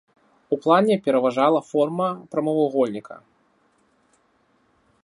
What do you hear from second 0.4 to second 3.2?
У плане пераважала форма прамавугольніка.